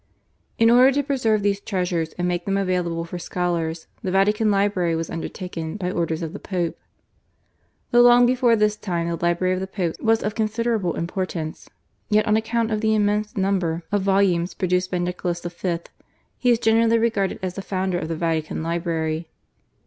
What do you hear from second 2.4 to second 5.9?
them available for scholars the Vatican Library was undertaken